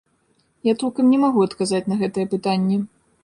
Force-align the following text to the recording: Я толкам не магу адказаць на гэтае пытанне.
Я 0.67 0.73
толкам 0.83 1.11
не 1.15 1.19
магу 1.25 1.43
адказаць 1.47 1.83
на 1.93 1.99
гэтае 2.01 2.25
пытанне. 2.35 2.81